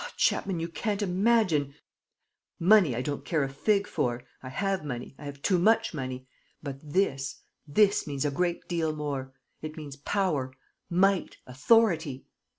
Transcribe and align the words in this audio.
Ah, 0.03 0.11
Chapman, 0.17 0.59
you 0.59 0.67
can't 0.67 1.03
imagine.... 1.03 1.75
Money 2.59 2.95
I 2.95 3.03
don't 3.03 3.23
care 3.23 3.43
a 3.43 3.49
fig 3.49 3.85
for: 3.85 4.23
I 4.41 4.49
have 4.49 4.83
money, 4.83 5.13
I 5.19 5.25
have 5.25 5.43
too 5.43 5.59
much 5.59 5.93
money.... 5.93 6.27
But 6.63 6.79
this, 6.81 7.43
this 7.67 8.07
means 8.07 8.25
a 8.25 8.31
great 8.31 8.67
deal 8.67 8.95
more; 8.95 9.31
it 9.61 9.77
means 9.77 9.97
power, 9.97 10.55
might, 10.89 11.37
authority. 11.45 12.25